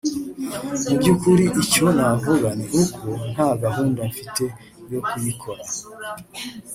[0.85, 4.43] mu by’ukuri icyo navuga ni uko nta gahunda mfite
[4.91, 5.63] yo kuyikora